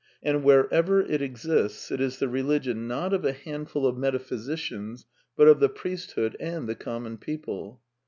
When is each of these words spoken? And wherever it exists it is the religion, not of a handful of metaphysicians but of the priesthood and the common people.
And 0.23 0.43
wherever 0.43 0.99
it 0.99 1.21
exists 1.21 1.91
it 1.91 2.01
is 2.01 2.17
the 2.17 2.27
religion, 2.27 2.87
not 2.87 3.13
of 3.13 3.23
a 3.23 3.33
handful 3.33 3.85
of 3.85 3.99
metaphysicians 3.99 5.05
but 5.37 5.47
of 5.47 5.59
the 5.59 5.69
priesthood 5.69 6.35
and 6.39 6.67
the 6.67 6.73
common 6.73 7.19
people. 7.19 7.81